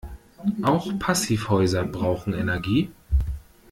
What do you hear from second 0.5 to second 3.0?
Auch Passivhäuser brauchen Energie.